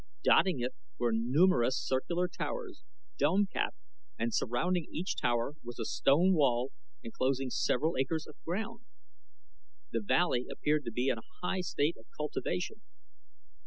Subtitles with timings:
[0.23, 2.83] Dotting it were numerous circular towers,
[3.19, 3.77] dome capped,
[4.17, 6.71] and surrounding each tower was a stone wall
[7.03, 8.79] enclosing several acres of ground.
[9.91, 12.81] The valley appeared to be in a high state of cultivation.